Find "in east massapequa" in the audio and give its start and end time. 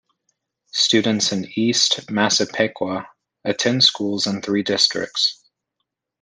1.31-3.07